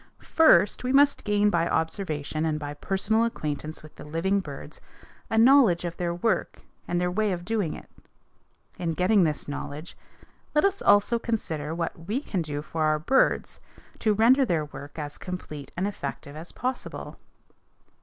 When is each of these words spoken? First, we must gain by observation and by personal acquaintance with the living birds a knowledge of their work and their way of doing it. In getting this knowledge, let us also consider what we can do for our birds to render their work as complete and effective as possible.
First, 0.33 0.83
we 0.83 0.91
must 0.91 1.23
gain 1.23 1.51
by 1.51 1.69
observation 1.69 2.43
and 2.43 2.57
by 2.59 2.73
personal 2.73 3.23
acquaintance 3.23 3.83
with 3.83 3.97
the 3.97 4.03
living 4.03 4.39
birds 4.39 4.81
a 5.29 5.37
knowledge 5.37 5.85
of 5.85 5.97
their 5.97 6.11
work 6.11 6.63
and 6.87 6.99
their 6.99 7.11
way 7.11 7.31
of 7.31 7.45
doing 7.45 7.75
it. 7.75 7.87
In 8.79 8.93
getting 8.93 9.25
this 9.25 9.47
knowledge, 9.47 9.95
let 10.55 10.65
us 10.65 10.81
also 10.81 11.19
consider 11.19 11.75
what 11.75 12.07
we 12.07 12.19
can 12.19 12.41
do 12.41 12.63
for 12.63 12.81
our 12.85 12.97
birds 12.97 13.59
to 13.99 14.15
render 14.15 14.43
their 14.43 14.65
work 14.65 14.97
as 14.97 15.19
complete 15.19 15.71
and 15.77 15.87
effective 15.87 16.35
as 16.35 16.51
possible. 16.51 17.17